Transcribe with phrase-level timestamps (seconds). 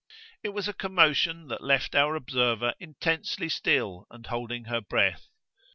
[0.41, 5.27] It was a commotion that left our observer intensely still and holding her breath.